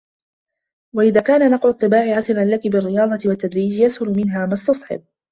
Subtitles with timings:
[0.95, 5.03] وَإِنْ كَانَ نَقْلُ الطِّبَاعِ عَسِرًا لَك بِالرِّيَاضَةِ وَالتَّدْرِيجِ يَسْهُلُ مِنْهَا مَا اُسْتُصْعِبَ